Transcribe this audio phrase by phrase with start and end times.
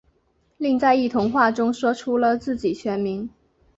[0.57, 3.29] 另在同一话中说出了自己全名。